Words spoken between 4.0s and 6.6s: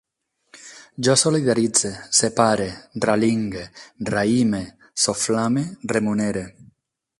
raïme, soflame, remunere